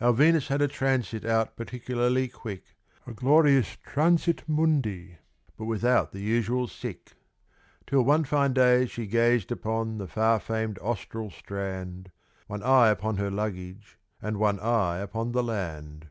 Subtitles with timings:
[0.00, 5.18] Our Venus had a transit out particularly quick, A glorious transit mundi,
[5.58, 7.12] but without the usual sic (k);
[7.88, 12.12] Till one fine day she gazed upon the far famed, Austral strand.
[12.46, 16.10] One eye upon her luggage, and one eye upon the land.